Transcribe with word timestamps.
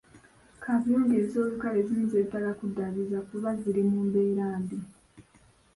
Kaabuyonjo 0.63 1.15
ez'olukale 1.23 1.77
ezimu 1.81 2.05
zeetaaga 2.11 2.51
kuddaabiriza 2.59 3.19
kuba 3.29 3.49
ziri 3.61 3.81
mu 3.89 3.99
mbeera 4.07 4.45
mbi. 4.61 4.77